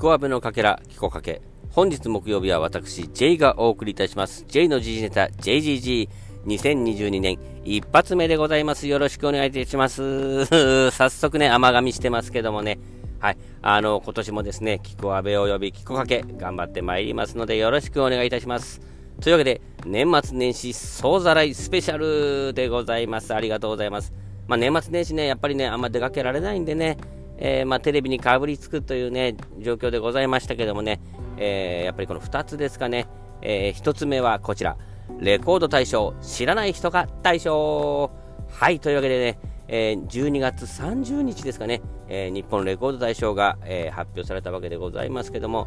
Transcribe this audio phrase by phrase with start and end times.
[0.00, 1.42] コアベのかけら、キコかけ。
[1.72, 4.46] 本日木曜日は私、J がお送りいたします。
[4.48, 6.08] J の時事ネタ、JGG。
[6.46, 8.88] 2022年一発目でございます。
[8.88, 10.46] よろしくお願いいたします。
[10.90, 12.78] 早速ね、甘噛みしてますけどもね。
[13.18, 13.36] はい。
[13.60, 18.80] あの、今年もですね、キコアベおよびキコかけ、頑張ってまいりますので、よろしくお願いいたします。
[19.20, 23.34] というわけで、年末年始総ざらいスペシャルでございます。
[23.34, 24.14] ありがとうございます。
[24.48, 26.96] まあ、年末年始ね、やっぱりね、あんま出かけられないんでね、
[27.40, 31.00] えー、まあ、テレビにかぶりつくというね、状況でございましたけどもね、
[31.38, 33.08] えー、やっぱりこの2つですかね、
[33.40, 34.76] え、1つ目はこちら、
[35.18, 38.10] レコード大賞、知らない人が大賞。
[38.48, 45.66] はい、というわけでね、えー、12月30日ですかね、え、日本レコード大賞が、え、発表されたわけでございますけども、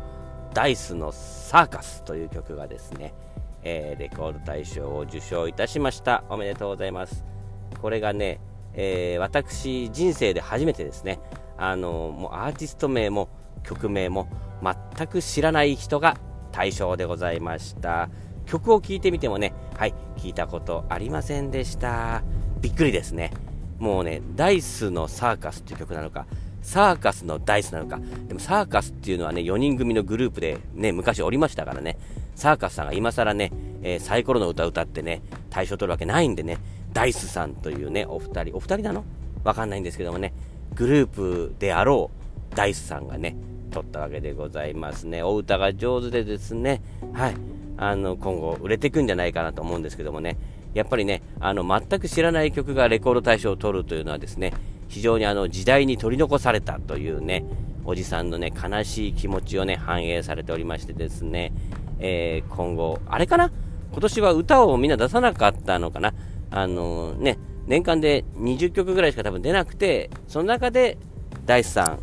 [0.54, 3.16] ダイスのサーカスという曲がですね、
[3.64, 6.24] えレコード大賞を受賞いたしました。
[6.30, 7.26] おめでとうございます。
[7.82, 8.40] これがね、
[8.74, 11.20] え私、人生で初めてですね、
[11.64, 13.30] あのもうアーティスト名も
[13.64, 14.28] 曲名も
[14.62, 16.18] 全く知らない人が
[16.52, 18.10] 対象でございました。
[18.46, 22.22] 曲を聴いてみてもね、はい、聞いたことありませんでした。
[22.60, 23.32] びっくりですね。
[23.80, 26.26] もうね、ダイスのサーカスっていう曲なのか、
[26.62, 31.98] サーカスのダイスなのか、でもサーカスっていうのはね、4人組のグループでね、昔おりましたからね、
[32.36, 36.58] サーカスさんが今更ね、えー、サイコロの歌歌ってね、大賞取るわけないんでね、
[36.92, 39.06] ダイスさんというね、お二人、お二人なの？
[39.44, 40.34] わかんないんですけどもね、
[40.74, 42.12] グループであろ
[42.52, 43.36] うダイスさんがね、
[43.72, 45.24] 撮ったわけでございますね。
[45.24, 46.82] お歌が上手でですね、
[47.14, 47.36] はい、
[47.78, 50.38] あの、今後売れていくんじゃないかなと思うんですけどもね、
[50.74, 54.54] やっぱりね、あの、全く知らない曲がレコード大賞を取るというのはですね、
[54.88, 57.44] 非常にあの、時代に取り残されたというね、
[57.86, 61.52] おじさんのね、悲しい気持ちをね、反映されておりましてですね、
[62.00, 63.52] えー、今後、あれかな？
[63.92, 66.14] 今年は歌をみんな出さなかったのかな？
[66.50, 70.98] あの、ね、年間で20曲ぐらいしか多分出なくて、その中で、
[71.46, 72.00] 大スさん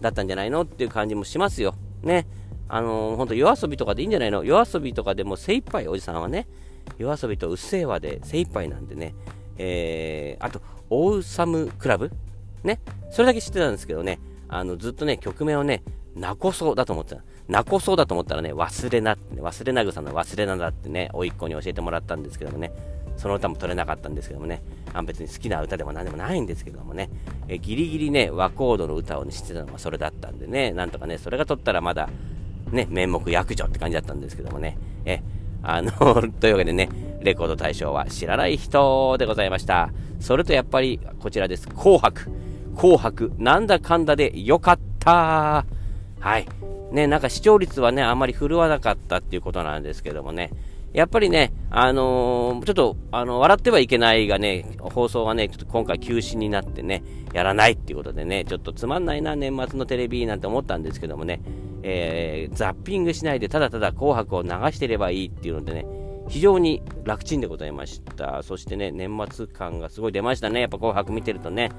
[0.00, 1.74] だったんじゃないのっていう感じもしますよ。
[2.02, 2.26] ね。
[2.68, 4.44] あのー、ほんと夜遊びとかでいいんじゃないの？
[4.44, 6.46] 夜遊びとかでも精一杯おじさんはね、
[6.98, 9.14] 夜遊びとうっせぇわで精一杯なんでね、
[9.58, 12.10] えー、あと、オーサムクラブ？
[12.64, 12.80] ね。
[13.10, 14.18] それだけ知ってたんですけどね、
[14.48, 15.82] あの、ずっとね、曲名をね、
[16.14, 17.22] なこそうだと思ってた。
[17.48, 22.72] なこそうだと思ったらね、忘れなってね、忘れなぐさの忘れなだってね、甥っ子に教えてもらったんですけどもね、
[23.18, 24.62] その歌も取れなかったんですけどもね、
[24.94, 27.10] あ別に好きな歌でも何でもないんですけどもね、
[27.48, 32.08] えギリギリね、和コードの歌を、ね、知ってたのがそれだったんでね、なんとかね、それが取ったらまだ、
[32.70, 35.20] ね、面目役女って感じだったんですけどもね、え、
[35.62, 35.90] あの
[36.40, 36.88] というわけでね、
[37.20, 39.90] レコード大賞は知らない人でございました。
[40.20, 41.68] それとやっぱりこちらです。
[41.68, 42.30] 紅白。
[42.76, 45.64] 紅白、なんだかんだでよかった。
[46.20, 46.46] はい。
[46.92, 50.50] ね、なんか視聴率はね、あんまり振るわなかったっていうことなんですけどもね、
[50.92, 61.40] やっぱりね、あのー、ちょっと、あの、笑ってはいけないがね、放送がね、ちょっと今回休止になってね、やらないっていうことでね、ちょっとつまんないな、年末のテレビなんて思ったんですけどもね、
[61.82, 65.86] えー、ザッピングしないでただただ紅白を流してればいいっていうのでね、
[66.28, 68.42] 非常に楽ちんでございました。
[68.42, 70.60] そしてね、年末感がすごい出ましたね。
[70.60, 71.70] やっぱ紅白見てるとね、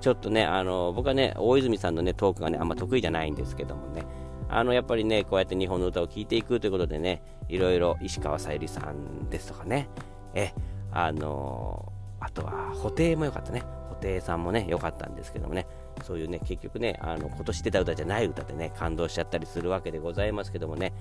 [0.00, 4.04] ちょっとね、あの、僕はね、大泉さんのね、トークがね、あんま得意じゃないんですけどもね、
[4.48, 9.88] あのやっぱりね、こうやって日本の歌を聴いていくということでね、いろいろ石川さゆりさんですとかね、
[10.34, 10.52] え、
[10.90, 15.66] あのー、あとは布袋も良かったね、布袋さんもね、良かったんですけどもね、
[16.02, 20.92] そういうね、結局ね、あの今年出た歌じゃない歌でね、感動しちゃったりするわけでございますけどもね、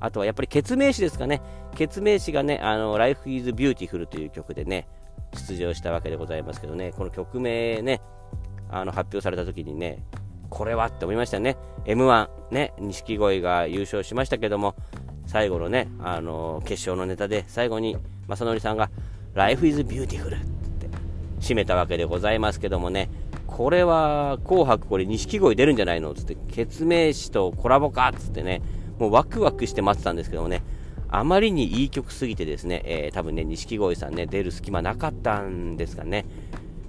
[0.00, 1.42] あとはやっぱり決名詞ですかね、
[1.74, 4.86] 決名詞がね、あの Life is Beautiful という曲でね、
[5.48, 8.00] 出場したわけでございますけどね、この曲名ね、
[8.70, 10.02] あの発表された時にね、
[10.50, 11.56] これはって思いましたね。
[11.84, 14.74] M1、ね、錦鯉が優勝しましたけども、
[15.26, 17.96] 最後のね、あのー、決勝のネタで最後に
[18.28, 18.90] 正則さんが
[19.34, 20.40] Life is Beautiful っ
[20.78, 20.88] て
[21.40, 23.08] 締めたわけでございますけどもね、
[23.46, 26.14] これは紅白これ錦鯉出るんじゃないの？
[26.14, 28.08] つって、決命詞とコラボか？
[28.08, 28.62] っつってね、
[28.98, 30.62] もうワクワクして待ってたんですけどもね、
[31.08, 36.26] あまりにいい曲すぎてですね、えー、多分ね、錦鯉さんね、出る隙間なかったんですかね。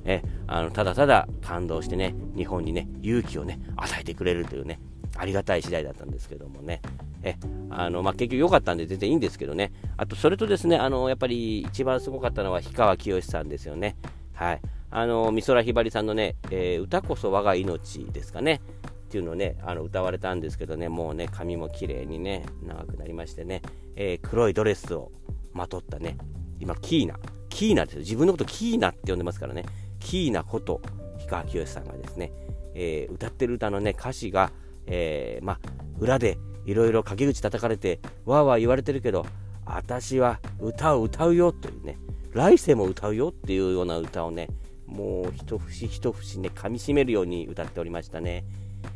[0.05, 4.79] えあのただただ感動してね、日本にね、勇気をね、与えてくれるというね、
[5.17, 6.81] ありがたい次第だったんですけどもね、
[7.23, 7.35] え
[7.69, 13.95] あのまあ、結局良かったんで全然いいんですけどね、あとそれとですね、あのやっぱり一番すごかったのは氷川きよしさんですよね。
[14.33, 14.61] はい。
[14.91, 18.61] あの美空ひばりさんのね、えー、歌こそ我が命ですかね。
[19.07, 23.61] っていうのをね、あの歌われたんですけどね、もうね、髪も綺麗にね、長くなりましてね、
[23.95, 25.11] えー、黒いドレスを
[25.53, 26.17] まとったね、
[26.59, 27.17] 今、キーナ、
[27.49, 27.99] キーナですよ。
[28.01, 29.63] 自分のことキーナって呼んでますからね。
[30.05, 30.81] キーナこと
[31.17, 32.31] 氷川きよしさんがですね、
[32.75, 34.51] えー、歌ってる歌のね歌詞が、
[34.85, 35.59] えー、ま
[35.99, 39.25] 裏でいろいろ陰口叩かれてわーわー言われてるけど
[39.65, 41.97] 私は歌を歌うよというね
[42.33, 44.49] 来世も歌うよっていうような歌をね
[44.85, 48.45] もう一節一節ね噛みしめるように歌っておりましたね。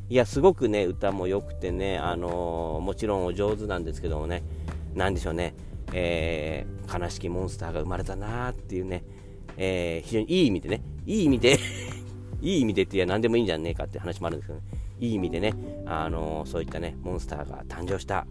[0.08, 4.44] いや、すごくね、歌も良くてね、あのー、もちろんお上手なんですけどもね、
[4.96, 5.54] なんでしょうね、
[5.94, 9.04] えー、悲しきモンスターが生まれたなーっていうね、
[9.58, 11.58] えー、非常にいい意味でね、いい意味で
[12.42, 14.66] いい意味でっていや何でもいいんじゃねえかって話もあるんですけど、ね、
[15.00, 15.54] いい意味でね、
[15.86, 18.28] あのそういったね、モンスターが誕生した、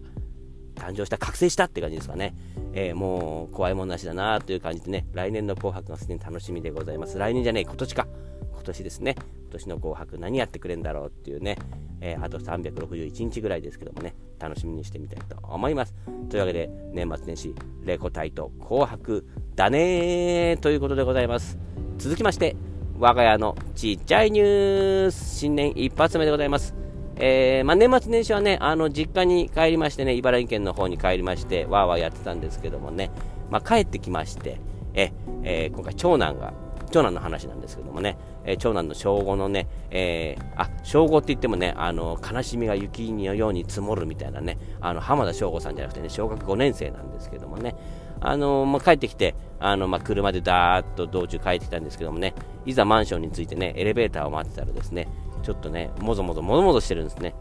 [0.74, 2.34] 誕生した、覚醒したって感じですかね。
[2.72, 7.18] えー、もう怖いもんなしだなという感じでね、来年の紅白がすでに楽しみでございます。
[7.18, 8.06] 来年じゃねえ、今年か。
[8.52, 9.14] 今年ですね。
[9.16, 11.56] 今年の紅白何やってくれんだろうっていうね、
[12.00, 15.94] えー、あと361日ぐらいですけどもね、楽しみにしてみたいと思います。
[16.28, 17.54] というわけで、年末年始、
[17.84, 21.58] レコ大と紅白だねーということでございます。
[21.98, 22.56] 続きまして、
[22.98, 26.74] 我が家のちっちゃいニュース、新年一発目でございます。
[27.20, 33.10] えー、まあ、年末年始はね、あの、実家に帰りましてね、茨城県の方に帰りまして、わーわーやってたんですけどもね、
[33.50, 34.60] まあ、帰ってきまして、
[34.94, 35.12] え、
[35.42, 36.52] えー、今回長男が、
[36.90, 38.16] 長男の話なんですけどもね、
[38.48, 47.74] え、長男の小5のね、えー、あ、小5って言ってもね、あの、悲しみが雪のように積もるみたいなね、あの、浜田省吾さんじゃなくてね、小学5年生なんですけどもね、
[48.20, 52.34] あのまあ、帰ってきて、あのまあ、車でダーッと道中帰ってきたんですけどもね、
[52.66, 55.08] いざマンションについてね、エレベーターを待ってたらですね、
[55.42, 57.34] ちょっとね、もぞもぞもぞもぞしてるんですね。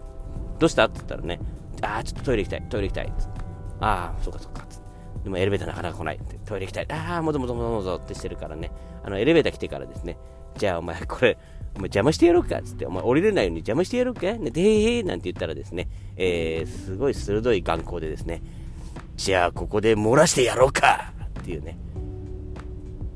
[0.60, 0.86] どうした？
[0.86, 1.40] って言ったらね、
[1.82, 3.24] あー、ちょっとトイレ行きたい、トイレ行きたいって。
[3.80, 4.66] ああ、そうかそうか。
[5.24, 6.38] でもエレベーターなかなか来ないって。
[6.46, 6.88] トイレ行きたい。
[6.90, 8.72] ああ、もぞもぞもぞもぞってしてるからね、
[9.04, 10.18] あのエレベーター来てからですね、
[10.58, 11.38] じゃあお前これ、
[11.76, 14.22] お前邪魔してやろうかつって、お前降りれないように邪魔してやろうか？
[14.22, 18.42] ね、でーなんて言ったらですね、えー、すごい鋭い眼光でですね、
[19.16, 21.78] じゃあここで漏らしてやろうかっていうね、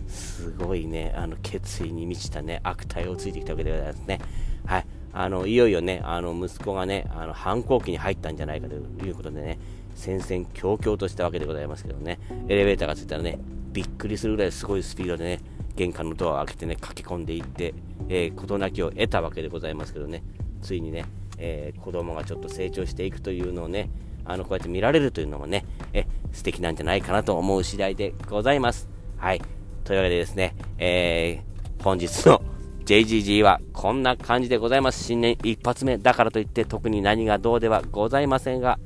[0.08, 4.20] すごいね、あの決意に満ちたね、悪態をついてきたわけでございますね。
[4.66, 4.86] はい。
[5.14, 9.60] あの、いよいよね、あの、息子がね、あの、反抗期に入ったんじゃないかということでね、
[9.94, 12.18] 戦々恐々としたわけでございますけどね、
[12.48, 13.38] エレベーターがついたらね、
[13.74, 15.42] びっくりするぐらいすごいスピードでね、
[15.76, 17.74] 玄関のドアを開けてね、駆け込んでいって、
[18.10, 20.24] えー、事なきを得たわけでございますけどね、
[20.62, 21.06] ついにね、
[21.38, 23.90] えー、子供がちょっと成長していくというのをね、
[24.26, 28.88] あの、こうやって見られるというのもね、え、素敵なんじゃないかなと思う次第でございます。
[29.18, 29.42] はい。
[29.84, 32.42] というわけでですね、えー、本日の
[32.86, 35.04] JGG はこんな感じでございます。
[35.04, 38.80] 新年一発目だからといって特に何がどうではございませんが、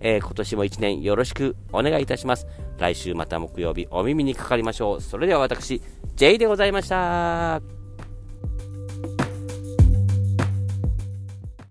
[0.00, 2.46] えー、今年も一年よろしくお願いいたします。
[2.78, 5.00] 来週また木曜日お耳にかかりましょう。
[5.00, 5.82] それでは私、
[6.16, 7.79] J でございました。